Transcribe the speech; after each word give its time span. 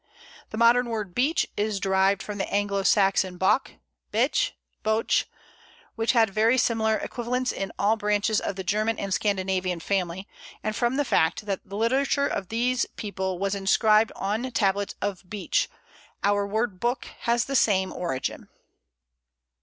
The 0.49 0.57
modern 0.57 0.89
word 0.89 1.13
Beech 1.13 1.45
is 1.55 1.79
derived 1.79 2.23
from 2.23 2.39
the 2.39 2.51
Anglo 2.51 2.81
Saxon 2.81 3.37
boc, 3.37 3.73
bece, 4.11 4.53
beoce, 4.83 5.25
which 5.93 6.13
had 6.13 6.31
very 6.31 6.57
similar 6.57 6.95
equivalents 6.95 7.51
in 7.51 7.71
all 7.77 7.97
branches 7.97 8.41
of 8.41 8.55
the 8.55 8.63
German 8.63 8.97
and 8.97 9.13
Scandinavian 9.13 9.79
family, 9.79 10.27
and 10.63 10.75
from 10.75 10.95
the 10.97 11.05
fact 11.05 11.45
that 11.45 11.59
the 11.63 11.77
literature 11.77 12.25
of 12.25 12.47
these 12.49 12.87
people 12.95 13.37
was 13.37 13.53
inscribed 13.53 14.11
on 14.15 14.49
tablets 14.53 14.95
of 15.03 15.29
Beech, 15.29 15.69
our 16.23 16.47
word 16.47 16.79
book 16.79 17.05
has 17.19 17.45
the 17.45 17.55
same 17.55 17.93
origin. 17.93 18.47